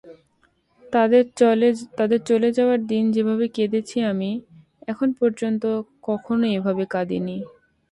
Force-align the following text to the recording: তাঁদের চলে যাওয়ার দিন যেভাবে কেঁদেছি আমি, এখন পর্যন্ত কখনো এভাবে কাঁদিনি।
তাঁদের 1.93 2.19
চলে 2.29 2.49
যাওয়ার 2.57 2.79
দিন 2.85 3.03
যেভাবে 3.15 3.45
কেঁদেছি 3.55 3.97
আমি, 4.11 4.31
এখন 4.87 5.09
পর্যন্ত 5.19 5.63
কখনো 6.03 6.45
এভাবে 6.57 6.83
কাঁদিনি। 6.91 7.37